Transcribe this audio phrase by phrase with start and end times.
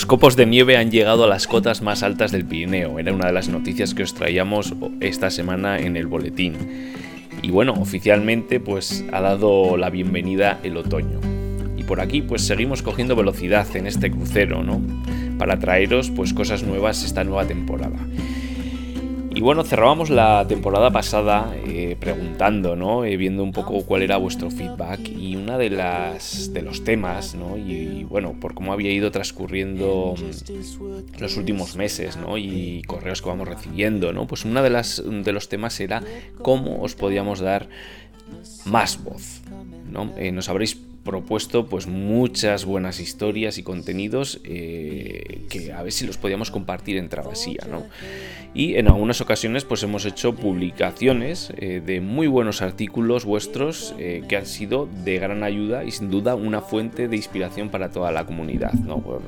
[0.00, 3.26] Los copos de nieve han llegado a las cotas más altas del Pirineo, era una
[3.26, 6.54] de las noticias que os traíamos esta semana en el boletín.
[7.42, 11.20] Y bueno, oficialmente pues ha dado la bienvenida el otoño.
[11.76, 14.80] Y por aquí pues seguimos cogiendo velocidad en este crucero, ¿no?
[15.36, 17.98] Para traeros pues cosas nuevas esta nueva temporada.
[19.32, 23.04] Y bueno, cerrábamos la temporada pasada eh, preguntando, ¿no?
[23.04, 27.36] Eh, viendo un poco cuál era vuestro feedback y una de las de los temas,
[27.36, 27.56] ¿no?
[27.56, 30.16] Y, bueno, por cómo había ido transcurriendo
[31.18, 32.38] los últimos meses, ¿no?
[32.38, 34.26] Y correos que vamos recibiendo, ¿no?
[34.26, 36.02] Pues una de las de los temas era
[36.42, 37.68] cómo os podíamos dar
[38.64, 39.42] más voz,
[39.88, 40.12] ¿no?
[40.16, 46.06] Eh, nos habréis propuesto pues muchas buenas historias y contenidos eh, que a ver si
[46.06, 47.86] los podíamos compartir en Travesía, ¿no?
[48.52, 54.24] Y en algunas ocasiones pues hemos hecho publicaciones eh, de muy buenos artículos vuestros eh,
[54.28, 58.10] que han sido de gran ayuda y sin duda una fuente de inspiración para toda
[58.10, 58.98] la comunidad, ¿no?
[58.98, 59.22] Por,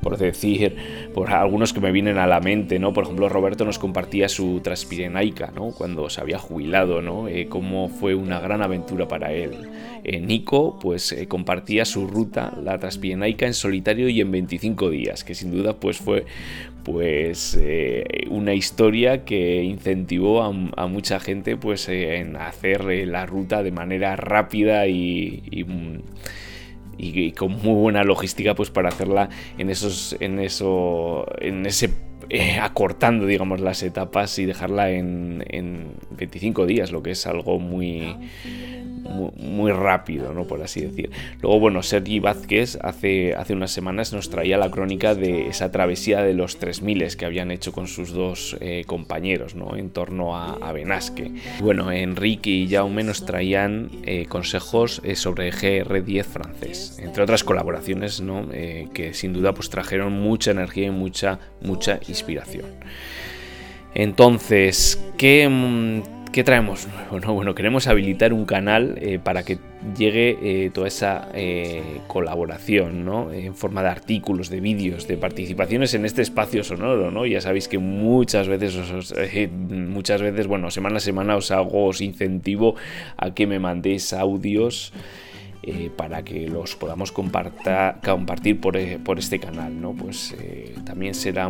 [0.00, 0.76] por decir,
[1.12, 2.92] por algunos que me vienen a la mente, ¿no?
[2.92, 5.70] Por ejemplo, Roberto nos compartía su Transpirenaica, ¿no?
[5.70, 7.26] Cuando se había jubilado, ¿no?
[7.48, 9.68] cómo fue una gran aventura para él.
[10.04, 15.34] Nico, pues eh, compartía su ruta, la Transpirenaica, en solitario y en 25 días, que
[15.34, 16.26] sin duda pues fue
[16.84, 23.62] pues eh, una historia que incentivó a, mucha gente pues eh, en hacer la ruta
[23.62, 25.64] de manera rápida y,
[27.36, 29.28] con muy buena logística pues para hacerla
[29.58, 31.90] en esos en eso en ese
[32.30, 37.58] eh, acortando digamos las etapas y dejarla en, en, 25 días lo que es algo
[37.58, 38.16] muy
[39.04, 40.46] muy, rápido, ¿no?
[40.46, 41.10] Por así decir.
[41.40, 46.22] Luego, bueno, Sergi Vázquez hace, hace unas semanas nos traía la crónica de esa travesía
[46.22, 49.76] de los 3000 que habían hecho con sus dos eh, compañeros, ¿no?
[49.76, 51.32] En torno a, a, Benasque.
[51.60, 58.20] Bueno, Enrique y Jaume nos traían eh, consejos eh, sobre GR10 francés, entre otras colaboraciones,
[58.20, 58.48] ¿no?
[58.48, 62.66] que sin duda pues trajeron mucha energía y mucha, mucha inspiración.
[63.94, 65.48] Entonces, ¿qué,
[66.34, 67.32] ¿Qué traemos nuevo?
[67.32, 69.58] Bueno, queremos habilitar un canal eh, para que
[69.96, 73.32] llegue eh, toda esa eh, colaboración, ¿no?
[73.32, 77.24] En forma de artículos, de vídeos, de participaciones en este espacio sonoro, ¿no?
[77.24, 78.76] Ya sabéis que muchas veces,
[79.62, 82.74] muchas veces, bueno, semana a semana os hago, os incentivo
[83.16, 84.92] a que me mandéis audios.
[85.96, 89.94] Para que los podamos compartir por, este canal, ¿no?
[89.94, 90.36] Pues
[90.84, 91.48] también será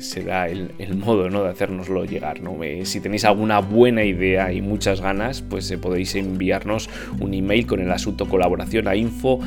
[0.00, 1.44] será el, el, modo ¿no?
[1.44, 2.40] de hacérnoslo llegar.
[2.62, 6.90] Eh, si tenéis alguna buena idea y muchas ganas, pues eh, podéis enviarnos
[7.20, 9.40] un email con el asunto colaboración a info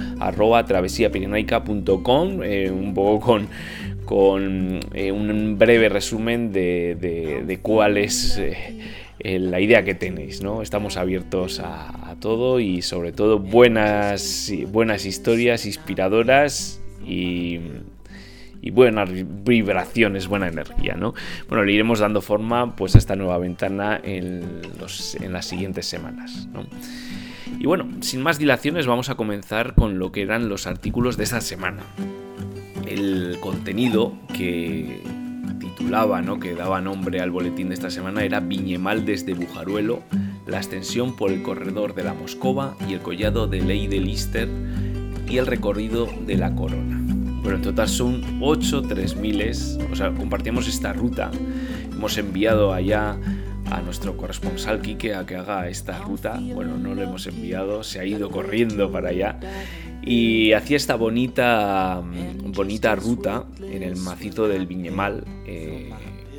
[0.68, 3.48] travesiapirenaica.com, un poco con,
[4.06, 6.96] con un breve resumen de,
[7.46, 8.42] de, cuál es
[9.20, 10.62] la idea que tenéis, ¿no?
[10.62, 17.60] Estamos abiertos a, a, todo y sobre todo buenas, buenas historias inspiradoras y,
[18.64, 19.10] y buenas
[19.44, 21.14] vibraciones, buena energía, ¿no?
[21.50, 26.48] Bueno, le iremos dando forma pues a esta nueva ventana en, las siguientes semanas.
[27.60, 31.26] Y bueno, sin más dilaciones vamos a comenzar con lo que eran los artículos de
[31.26, 31.84] esta semana.
[32.88, 35.02] El contenido que
[35.60, 36.40] titulaba, ¿no?
[36.40, 40.04] que daba nombre al boletín de esta semana era Viñemal desde Bujaruelo,
[40.48, 44.48] la extensión por el corredor de la Moscova y el collado de Ley de Lister
[45.28, 47.03] y el recorrido de la Corona.
[47.44, 49.52] Bueno, en total son 8 3000,
[49.92, 51.30] o sea, compartimos esta ruta.
[51.92, 53.18] Hemos enviado allá
[53.70, 56.40] a nuestro corresponsal Quique a que haga esta ruta.
[56.42, 59.40] Bueno, no lo hemos enviado, se ha ido corriendo para allá
[60.06, 62.02] y hacía esta bonita,
[62.48, 65.73] bonita ruta en el macizo del Viñemal, eh,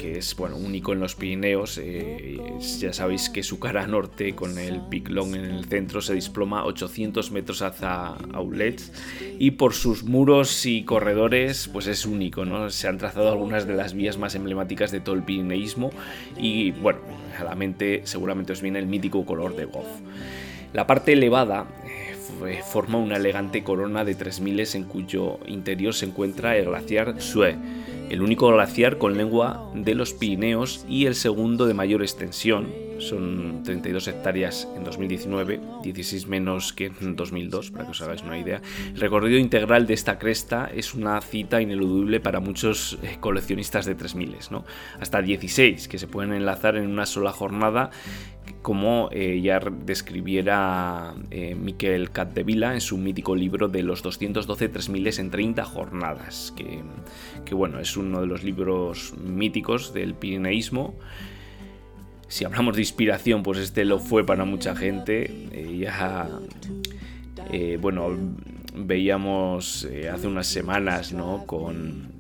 [0.05, 1.79] que es bueno, único en los Pirineos.
[1.83, 2.39] Eh,
[2.79, 7.31] ya sabéis que su cara norte, con el Piclón en el centro, se desploma 800
[7.31, 8.93] metros hacia Aulets
[9.39, 12.45] y por sus muros y corredores pues es único.
[12.45, 12.69] ¿no?
[12.69, 15.91] Se han trazado algunas de las vías más emblemáticas de todo el pirineísmo
[16.37, 17.01] y bueno,
[17.39, 19.89] a la mente seguramente os viene el mítico color de Goff.
[20.75, 21.67] La parte elevada
[22.47, 27.57] eh, forma una elegante corona de 3000 en cuyo interior se encuentra el glaciar Sue,
[28.11, 32.69] el único glaciar con lengua de los Pirineos y el segundo de mayor extensión.
[32.99, 38.39] Son 32 hectáreas en 2019, 16 menos que en 2002, para que os hagáis una
[38.39, 38.61] idea.
[38.95, 43.95] El recorrido integral de esta cresta es una cita ineludible para muchos eh, coleccionistas de
[43.95, 44.65] 3000, ¿no?
[45.01, 47.91] Hasta 16 que se pueden enlazar en una sola jornada
[48.63, 55.19] como eh, ya describiera eh, Miquel Catdevila en su mítico libro de los 212 3000
[55.19, 60.95] en 30 jornadas, que, bueno, es uno de los libros míticos del pirineísmo.
[62.35, 65.31] Si hablamos de inspiración, pues este lo fue para mucha gente.
[65.53, 66.29] Eh, ya,
[67.81, 68.09] bueno,
[68.75, 71.47] veíamos hace unas semanas, ¿no?
[71.47, 72.14] Con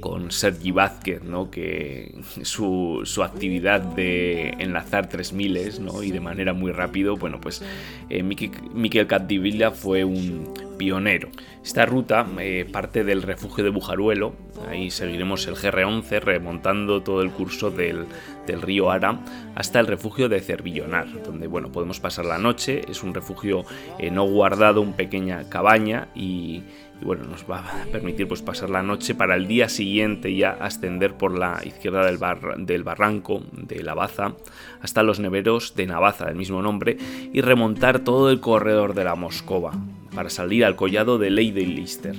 [0.00, 1.50] con Sergi Vázquez, ¿no?
[1.50, 6.02] que su, actividad de enlazar 3000 ¿no?
[6.02, 7.62] y de manera muy rápido, bueno, pues
[8.08, 11.28] eh, Miquel Capdevila fue un pionero.
[11.62, 14.32] Esta ruta eh, parte del refugio de Bujaruelo,
[14.70, 18.06] ahí seguiremos el GR11 remontando todo el curso del,
[18.46, 19.20] río Ara
[19.54, 23.64] hasta el refugio de Cervillonar, donde bueno, podemos pasar la noche, es un refugio
[23.98, 26.62] eh, no guardado, una pequeña cabaña y
[27.00, 30.50] y bueno, nos va a permitir pues pasar la noche para el día siguiente ya
[30.50, 32.18] ascender por la izquierda del,
[32.66, 34.34] del barranco de la Baza
[34.80, 36.96] hasta los neveros de Navaza del mismo nombre
[37.32, 39.72] y remontar todo el corredor de la Moscova
[40.14, 42.16] para salir al collado de Lady Lister.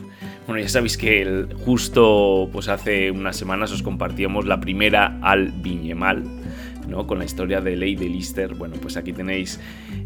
[0.48, 6.39] Bueno, ya sabéis que justo pues hace unas semanas os compartíamos la primera al Viñemal
[7.08, 8.56] con la historia de Lady Lister.
[8.56, 9.60] Bueno, pues aquí tenéis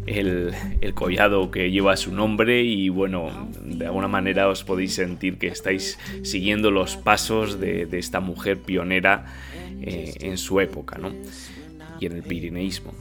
[0.06, 0.54] el,
[0.94, 5.98] collado que lleva su nombre y bueno, de alguna manera os podéis sentir que estáis
[6.22, 9.26] siguiendo los pasos de, esta mujer pionera
[9.80, 10.98] eh, en su época,
[12.00, 12.92] Y en el pirineísmo.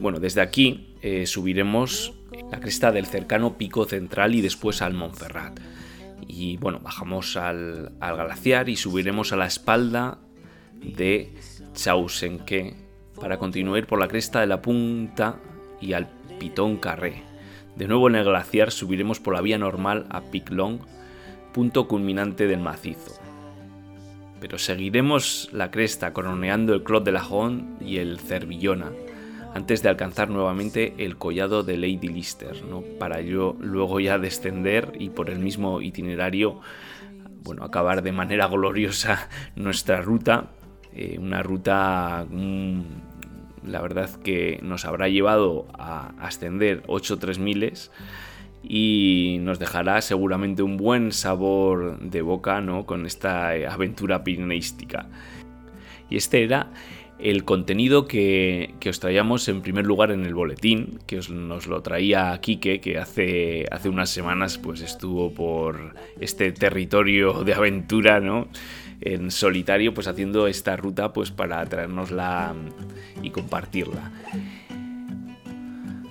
[0.00, 2.14] Bueno, desde aquí eh, subiremos
[2.50, 5.58] la cresta del cercano Pico Central y después al Montferrat.
[6.28, 10.18] Y bueno, bajamos al, al glaciar y subiremos a la espalda
[10.80, 11.32] de
[11.74, 12.74] Chausenque,
[13.22, 15.36] para continuar por la cresta de la punta
[15.80, 16.08] y al
[16.40, 17.22] Pitón Carré.
[17.76, 20.80] De nuevo en el glaciar subiremos por la vía normal a Long,
[21.54, 23.12] punto culminante del macizo.
[24.40, 28.90] Pero seguiremos la cresta coroneando el Clot de Lajón y el Cervillona,
[29.54, 32.82] antes de alcanzar nuevamente el collado de Lady Lister, ¿no?
[32.98, 36.60] para yo luego ya descender y por el mismo itinerario
[37.44, 40.46] bueno, acabar de manera gloriosa nuestra ruta,
[40.92, 43.11] eh, una ruta mm,
[43.66, 47.72] la verdad que nos habrá llevado a ascender 8 3000
[48.62, 52.86] y nos dejará seguramente un buen sabor de boca ¿no?
[52.86, 55.06] con esta aventura pirineística.
[56.08, 56.70] Y este era
[57.18, 62.38] el contenido que, os traíamos en primer lugar en el boletín, que nos lo traía
[62.40, 68.48] Quique, que hace, hace unas semanas pues estuvo por este territorio de aventura, ¿no?
[69.02, 72.54] En solitario, pues haciendo esta ruta pues para traernosla
[73.22, 74.10] y compartirla.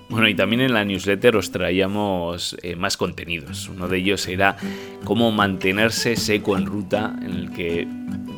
[0.08, 3.70] Bueno, y también en la newsletter os traíamos eh, más contenidos.
[3.70, 4.58] Uno de ellos era
[5.04, 7.88] cómo mantenerse seco en ruta, en el que,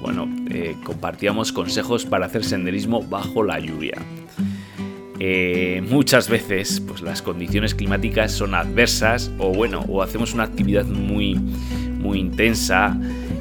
[0.01, 3.95] bueno, eh, compartíamos consejos para hacer senderismo bajo la lluvia.
[5.19, 10.85] Eh, muchas veces, pues las condiciones climáticas son adversas, o bueno, o hacemos una actividad
[10.85, 12.97] muy, muy intensa,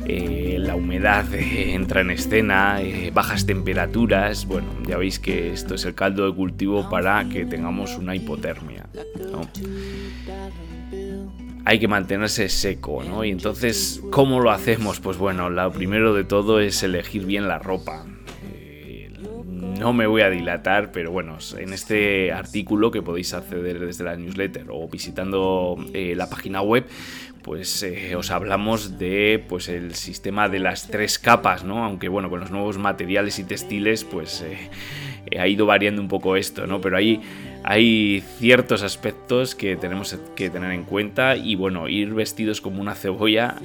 [0.05, 0.42] eh,
[0.73, 5.85] la humedad eh, entra en escena, eh, bajas temperaturas, bueno, ya veis que esto es
[5.85, 8.87] el caldo de cultivo para que tengamos una hipotermia.
[11.63, 13.23] Hay que mantenerse seco, ¿no?
[13.23, 14.99] Y entonces, ¿cómo lo hacemos?
[14.99, 18.03] Pues bueno, lo primero de todo es elegir bien la ropa
[19.83, 24.15] no me voy a dilatar, pero bueno, en este artículo que podéis acceder desde la
[24.15, 26.85] newsletter o visitando la página web,
[27.43, 31.83] pues eh, os hablamos de pues el sistema de las tres capas, ¿no?
[31.83, 34.69] Aunque bueno, con los nuevos materiales y textiles, pues eh,
[35.29, 36.79] eh, ha ido variando un poco esto, ¿no?
[36.79, 37.21] Pero hay,
[37.65, 42.95] hay ciertos aspectos que tenemos que tener en cuenta y bueno, ir vestidos como una
[42.95, 43.57] cebolla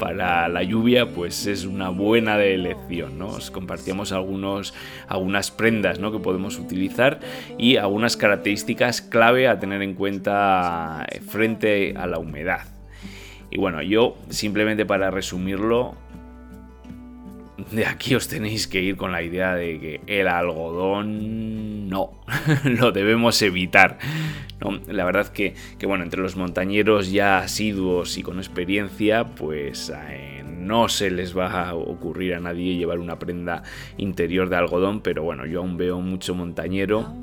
[0.00, 3.28] para la lluvia pues es una buena elección, ¿no?
[3.28, 4.74] Os compartíamos algunos,
[5.06, 6.10] algunas prendas ¿no?
[6.10, 7.20] que podemos utilizar
[7.58, 12.62] y algunas características clave a tener en cuenta frente a la humedad.
[13.50, 15.94] Y bueno, yo simplemente para resumirlo,
[17.70, 22.20] de aquí os tenéis que ir con la idea de que el algodón no,
[22.64, 23.98] lo debemos evitar.
[24.86, 30.42] la verdad que, que, bueno, entre los montañeros ya asiduos y con experiencia, pues eh,
[30.44, 33.62] no se les va a ocurrir a nadie llevar una prenda
[33.96, 37.14] interior de algodón, pero bueno, yo aún veo mucho montañero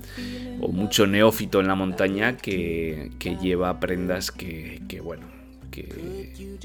[0.59, 5.36] o mucho neófito en la montaña que, lleva prendas que, que bueno,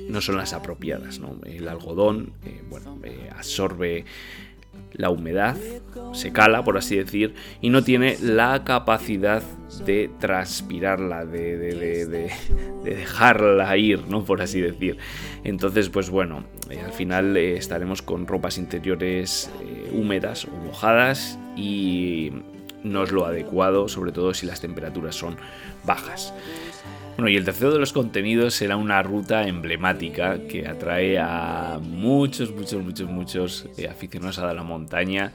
[0.09, 1.21] no son las apropiadas.
[1.45, 4.05] El algodón eh, bueno, eh, absorbe
[4.95, 5.57] la humedad,
[6.13, 9.43] se cala, por así decir, y no tiene la capacidad
[9.85, 12.31] de transpirarla, de,
[12.83, 14.25] dejarla ir, ¿no?
[14.25, 14.97] Por así decir.
[15.45, 19.51] Entonces, pues bueno, eh, al final estaremos con ropas interiores
[19.93, 22.33] húmedas o mojadas y
[22.83, 25.37] no es lo adecuado, sobre todo si las temperaturas son
[25.85, 26.33] bajas.
[27.17, 32.55] Bueno, y el tercero de los contenidos será una ruta emblemática que atrae a muchos,
[32.55, 35.33] muchos, muchos, muchos eh, aficionados a la montaña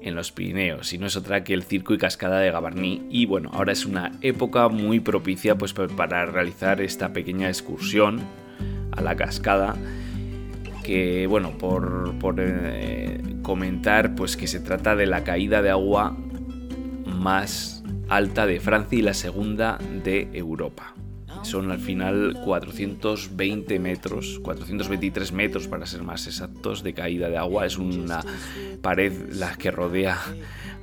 [0.00, 0.92] en los Pirineos.
[0.92, 3.84] Y no es otra que el circo y cascada de Gavarní y bueno ahora es
[3.84, 8.20] una época muy propicia pues para realizar esta pequeña excursión
[8.92, 9.74] a la cascada
[10.84, 16.16] que bueno por, eh, comentar pues que se trata de la caída de agua
[17.04, 17.79] más
[18.10, 20.94] alta de Francia y la segunda de Europa.
[21.42, 27.64] Son al final 420 metros, 423 metros para ser más exactos, de caída de agua.
[27.64, 28.22] Es una
[28.82, 30.18] pared la que rodea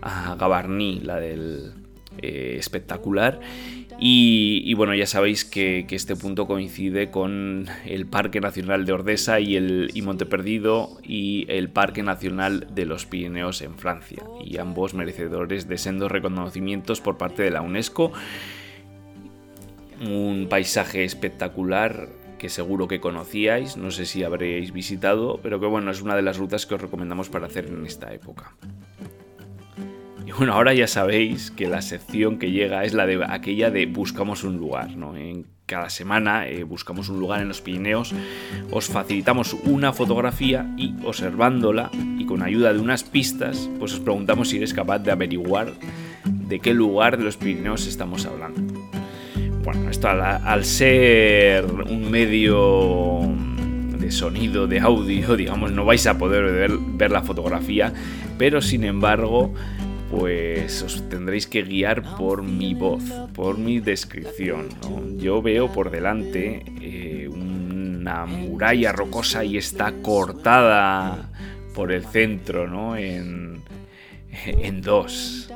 [0.01, 1.74] a Gavarní, la del
[2.17, 3.39] eh, espectacular.
[3.99, 9.55] Y, bueno, ya sabéis que, este punto coincide con el Parque Nacional de Ordesa y,
[9.55, 15.67] el, y Monteperdido y el Parque Nacional de los Pirineos en Francia, y ambos merecedores
[15.67, 18.11] de sendos reconocimientos por parte de la UNESCO.
[19.99, 25.89] Un paisaje espectacular que seguro que conocíais, no sé si habréis visitado, pero que bueno,
[25.89, 28.53] es una de las rutas que os recomendamos para hacer en esta época.
[30.38, 34.44] Bueno, ahora ya sabéis que la sección que llega es la de aquella de buscamos
[34.44, 35.17] un lugar, ¿no?
[35.17, 38.13] En cada semana eh, buscamos un lugar en los Pirineos,
[38.70, 41.89] os facilitamos una fotografía y observándola
[42.20, 45.74] y con ayuda de unas pistas, pues os preguntamos si eres capaz de averiguar
[46.25, 48.62] de qué lugar de los Pirineos estamos hablando.
[49.63, 53.22] Bueno, esto al, ser un medio
[53.98, 57.91] de sonido, de audio, digamos, no vais a poder ver la fotografía,
[58.38, 59.51] pero sin embargo
[60.09, 64.69] pues os tendréis que guiar por mi voz, por mi descripción.
[65.17, 71.29] Yo veo por delante eh, una muralla rocosa y está cortada
[71.75, 72.95] por el centro, ¿no?
[72.95, 73.61] En,
[74.45, 75.51] en dos.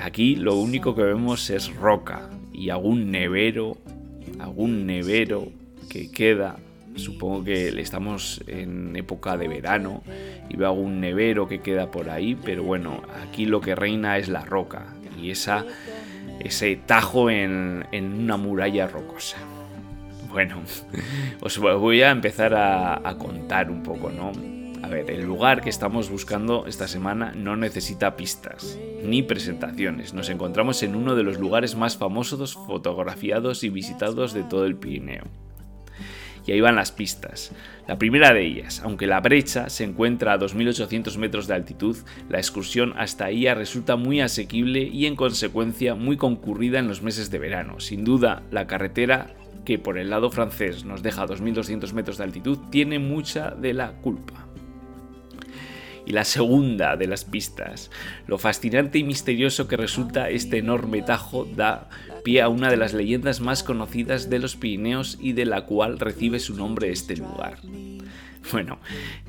[0.00, 3.76] Aquí lo único que vemos es roca y algún nevero,
[4.38, 5.48] algún nevero
[5.88, 6.56] que queda
[6.96, 10.02] Supongo que estamos en época de verano
[10.48, 14.28] y veo algún nevero que queda por ahí, pero bueno, aquí lo que reina es
[14.28, 14.86] la roca
[15.20, 15.64] y esa,
[16.40, 19.38] ese tajo en, una muralla rocosa.
[20.30, 20.62] Bueno,
[21.40, 24.32] os voy a empezar a, a contar un poco, ¿no?
[24.82, 30.12] A ver, el lugar que estamos buscando esta semana no necesita pistas ni presentaciones.
[30.12, 34.76] Nos encontramos en uno de los lugares más famosos, fotografiados y visitados de todo el
[34.76, 35.24] Pirineo
[36.46, 37.52] y ahí van las pistas.
[37.86, 41.96] La primera de ellas, aunque la brecha se encuentra a 2.800 metros de altitud,
[42.28, 47.30] la excursión hasta ella resulta muy asequible y en consecuencia muy concurrida en los meses
[47.30, 47.80] de verano.
[47.80, 49.34] Sin duda, la carretera
[49.64, 53.74] que por el lado francés nos deja a 2.200 metros de altitud tiene mucha de
[53.74, 54.46] la culpa.
[56.04, 57.90] Y la segunda de las pistas,
[58.26, 61.88] lo fascinante y misterioso que resulta este enorme tajo da
[62.22, 65.98] pie a una de las leyendas más conocidas de los Pirineos y de la cual
[65.98, 67.58] recibe su nombre este lugar.
[68.50, 68.78] Bueno,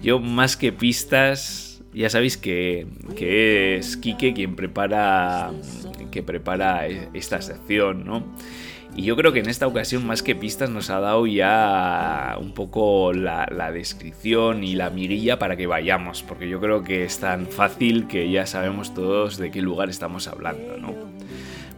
[0.01, 2.87] yo más que pistas, ya sabéis que,
[3.19, 5.51] es Quique quien prepara,
[6.09, 8.23] que prepara e, esta sección, ¿no?
[8.95, 12.53] Y yo creo que en esta ocasión, más que pistas, nos ha dado ya un
[12.53, 17.19] poco la, la, descripción y la mirilla para que vayamos, porque yo creo que es
[17.19, 20.93] tan fácil que ya sabemos todos de qué lugar estamos hablando, ¿no?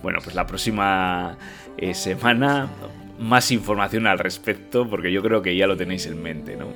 [0.05, 1.35] Bueno, pues la próxima
[1.79, 2.69] eh, semana
[3.17, 6.67] más información al respecto, porque yo creo que ya lo tenéis en mente, ¿no?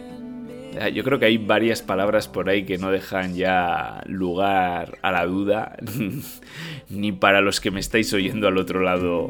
[0.90, 5.28] Yo creo que hay varias palabras por ahí que no dejan ya lugar a la
[5.28, 5.78] duda,
[6.90, 9.30] ni para los que me estáis oyendo al otro lado.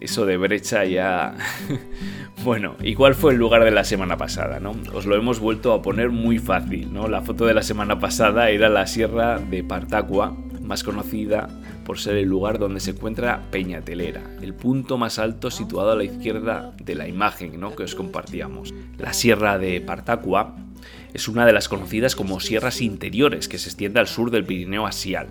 [0.00, 1.34] Eso de brecha ya...
[2.44, 4.60] Bueno, ¿y cuál fue el lugar de la semana pasada?
[4.60, 4.76] ¿no?
[4.92, 7.08] Os lo hemos vuelto a poner muy fácil, ¿no?
[7.08, 11.48] La foto de la semana pasada era la sierra de Partacua, más conocida
[11.86, 16.02] por ser el lugar donde se encuentra Peñatelera, el punto más alto situado a la
[16.02, 17.76] izquierda de la imagen ¿no?
[17.76, 18.74] que os compartíamos.
[18.98, 20.56] La sierra de Partacua
[21.14, 24.84] es una de las conocidas como sierras interiores que se extiende al sur del Pirineo
[24.84, 25.28] asial.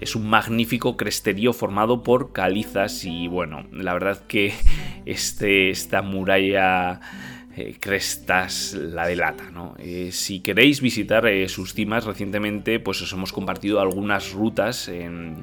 [0.00, 4.54] Es un magnífico cresterío formado por calizas y bueno, la verdad que
[5.04, 7.00] este, esta muralla
[7.60, 9.50] eh, crestas la delata.
[9.50, 9.74] ¿no?
[9.80, 15.42] Eh, si queréis visitar eh, sus cimas recientemente, pues os hemos compartido algunas rutas en,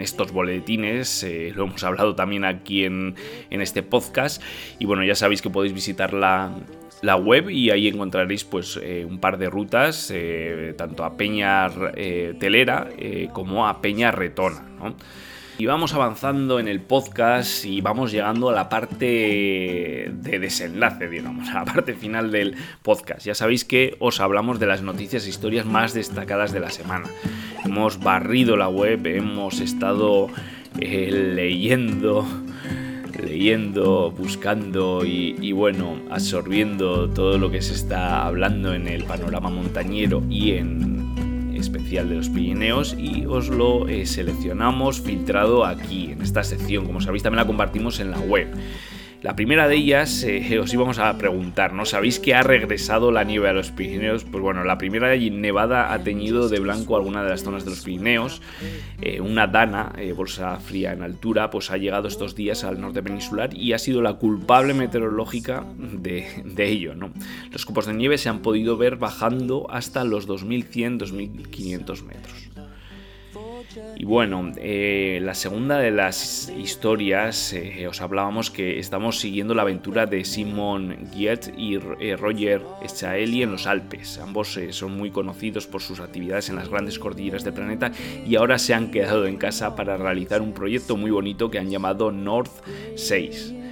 [0.00, 3.16] estos boletines, lo hemos hablado también aquí en,
[3.50, 4.42] este podcast
[4.78, 6.54] y bueno, ya sabéis que podéis visitar la,
[7.16, 10.12] web y ahí encontraréis pues un par de rutas
[10.76, 11.68] tanto a Peña
[12.38, 12.90] Telera
[13.32, 14.62] como a Peña Retona.
[15.58, 21.48] Y vamos avanzando en el podcast y vamos llegando a la parte de desenlace, digamos,
[21.48, 23.24] a la parte final del podcast.
[23.24, 27.08] Ya sabéis que os hablamos de las noticias e historias más destacadas de la semana.
[27.64, 30.28] Hemos barrido la web, hemos estado
[30.78, 32.26] eh, leyendo
[33.24, 39.48] leyendo, buscando y, y, bueno, absorbiendo todo lo que se está hablando en el panorama
[39.48, 40.95] montañero y en
[41.66, 46.86] especial de los Pirineos y os lo eh, seleccionamos filtrado aquí en esta sección.
[46.86, 48.48] Como sabéis también la compartimos en la web.
[49.26, 51.84] La primera de ellas eh, os íbamos a preguntar, ¿no?
[51.84, 54.22] ¿Sabéis que ha regresado la nieve a los Pirineos?
[54.22, 57.80] Pues bueno, la primera nevada ha teñido de blanco alguna de las zonas de los
[57.80, 58.40] Pirineos.
[59.02, 63.02] Eh, una dana, eh, bolsa fría en altura, pues ha llegado estos días al norte
[63.02, 67.10] peninsular y ha sido la culpable meteorológica de, ello, ¿no?
[67.50, 72.50] Los copos de nieve se han podido ver bajando hasta los 2100-2500 metros.
[73.96, 79.62] Y bueno, eh, la segunda de las historias, eh, os hablábamos que estamos siguiendo la
[79.62, 84.18] aventura de Simon Giet y eh, Roger Schaeli en los Alpes.
[84.18, 87.92] Ambos son muy conocidos por sus actividades en las grandes cordilleras del planeta
[88.26, 91.70] y ahora se han quedado en casa para realizar un proyecto muy bonito que han
[91.70, 92.52] llamado North
[92.96, 93.65] 6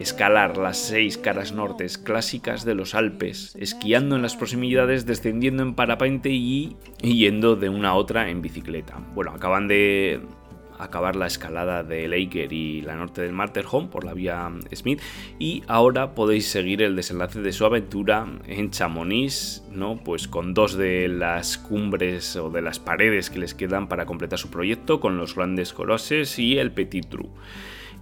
[0.00, 5.74] escalar las seis caras nortes clásicas de los Alpes, esquiando en las proximidades, descendiendo en
[5.74, 8.98] parapente y yendo de una a otra en bicicleta.
[9.14, 10.20] Bueno, acaban de
[10.80, 15.00] acabar la escalada de Laker y la norte del Matterhorn por la vía Smith
[15.38, 20.00] y ahora podéis seguir el desenlace de su aventura en Chamonix, ¿no?
[20.02, 24.38] Pues con dos de las cumbres o de las paredes que les quedan para completar
[24.38, 27.28] su proyecto con los grandes coloses y el Petit Trou.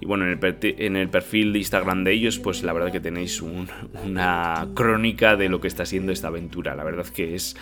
[0.00, 4.68] Y bueno, en el, perfil de Instagram de ellos, pues la verdad que tenéis una
[4.74, 6.76] crónica de lo que está siendo esta aventura.
[6.76, 7.56] La verdad que es,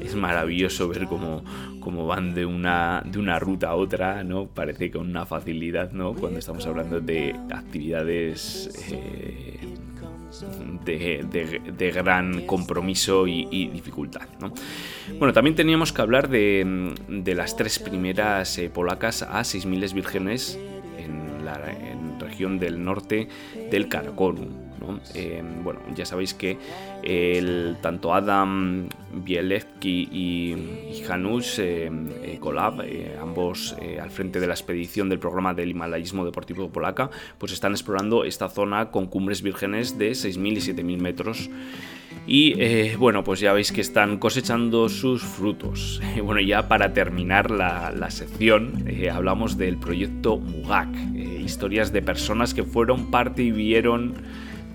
[0.00, 1.44] es maravilloso ver cómo,
[1.80, 4.46] cómo van de una, de una ruta a otra, ¿no?
[4.46, 6.14] Parece con una facilidad, ¿no?
[6.14, 8.70] Cuando estamos hablando de actividades...
[8.92, 9.58] Eh,
[10.84, 14.28] de, gran compromiso y, dificultad.
[15.18, 16.94] Bueno, también teníamos que hablar de,
[17.36, 20.58] las tres primeras eh, polacas a 6.000 vírgenes
[21.56, 23.28] en región del norte
[23.70, 24.70] del Karakorum.
[25.14, 26.56] Eh, bueno, ya sabéis que
[27.82, 31.90] tanto Adam Bielecki y, Janusz eh,
[32.22, 37.72] eh, ambos al frente de la expedición del programa del Himalayismo Deportivo Polaca, pues están
[37.72, 41.50] explorando esta zona con cumbres vírgenes de 6.000 y 7.000 metros
[42.26, 46.00] y eh, bueno, pues ya veis que están cosechando sus frutos.
[46.22, 52.54] bueno, ya para terminar la, sección, eh, hablamos del proyecto Mugak, eh, historias de personas
[52.54, 54.14] que fueron parte y vivieron,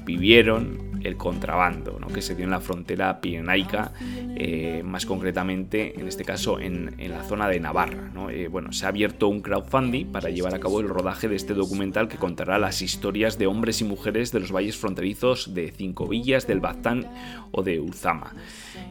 [0.05, 3.91] vivieron el contrabando, que se dio en la frontera pirenaica,
[4.35, 8.11] eh, más concretamente, en este caso, en, la zona de Navarra.
[8.31, 11.53] Eh, bueno, se ha abierto un crowdfunding para llevar a cabo el rodaje de este
[11.53, 16.07] documental que contará las historias de hombres y mujeres de los valles fronterizos de Cinco
[16.07, 17.07] Villas, del Baztán
[17.51, 18.33] o de Ulzama.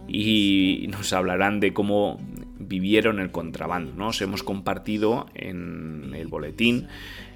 [0.06, 2.20] Y nos hablarán de cómo
[2.58, 3.92] vivieron el contrabando.
[3.96, 4.08] ¿no?
[4.08, 6.88] Os hemos compartido en el boletín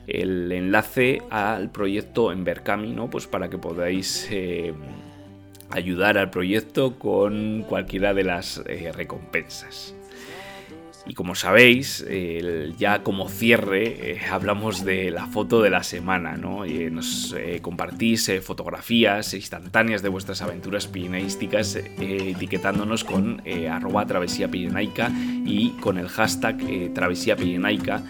[0.09, 3.11] el enlace al proyecto en Berkami, ¿no?
[3.11, 4.73] Pues para que podáis eh,
[5.71, 9.94] ayudar al proyecto con cualquiera de las eh, recompensas.
[11.07, 12.05] Y como sabéis,
[12.77, 16.66] ya como cierre, eh, hablamos de la foto de la semana, ¿no?
[16.66, 23.40] Y nos compartís fotografías instantáneas de vuestras aventuras pirineísticas etiquetándonos con
[23.71, 26.59] arroba travesía y con el hashtag
[26.92, 28.03] travesía pirenaica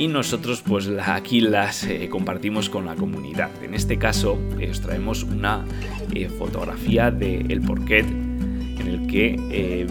[0.00, 3.50] y nosotros pues aquí las eh, compartimos con la comunidad.
[3.62, 5.66] En este caso eh, os traemos una
[6.14, 9.86] eh, fotografía de El Porquet en el que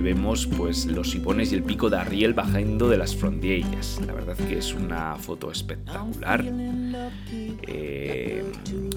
[0.00, 4.00] vemos pues los sipones y el pico de Arriel bajando de las fronteras.
[4.06, 6.44] La verdad que es una foto espectacular
[7.66, 8.44] Eh,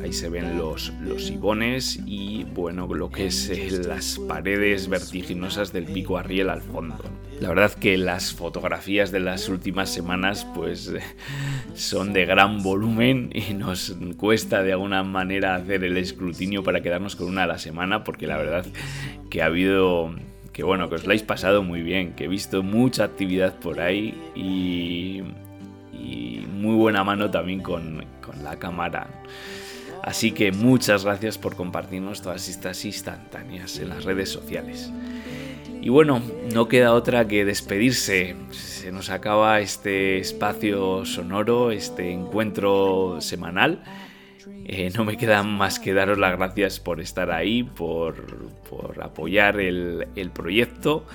[0.03, 5.71] ahí se ven los, los ibones y bueno, lo que es eh, las paredes vertiginosas
[5.71, 7.03] del pico Arriel al fondo.
[7.39, 10.93] La verdad que las fotografías de las últimas semanas pues
[11.73, 17.15] son de gran volumen y nos cuesta de alguna manera hacer el escrutinio para quedarnos
[17.15, 18.65] con una a la semana porque la verdad
[19.29, 20.13] que ha habido
[20.53, 23.81] que bueno, que os lo habéis pasado muy bien, que he visto mucha actividad por
[23.81, 25.21] ahí y
[26.65, 29.07] muy buena mano también con, con la cámara.
[30.03, 34.91] Así que muchas gracias por compartirnos todas estas instantáneas en las redes sociales.
[35.81, 38.35] Y bueno, no queda otra que despedirse.
[38.49, 43.83] Se nos acaba este espacio sonoro, este encuentro semanal.
[44.65, 48.15] Eh, no me queda más que daros las gracias por estar ahí, por,
[48.67, 51.05] por apoyar el, el proyecto.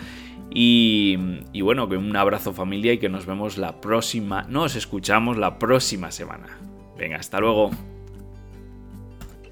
[0.52, 1.16] Y,
[1.62, 6.10] bueno, que un abrazo familia y que nos vemos la próxima, nos escuchamos la próxima
[6.10, 6.58] semana.
[6.98, 7.70] Venga, hasta luego.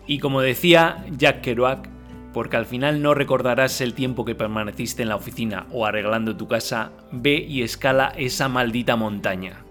[0.07, 1.89] Y como decía Jack Kerouac,
[2.33, 6.49] porque al final no recordarás el tiempo que permaneciste en la oficina o arreglando tu
[6.49, 9.65] casa, ve y escala esa maldita montaña.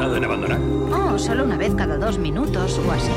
[0.00, 0.60] Pensado en abandonar?
[0.92, 3.10] Oh, solo una vez cada dos minutos o así.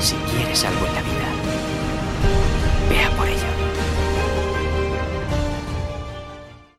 [0.00, 1.27] Si quieres algo en la vida,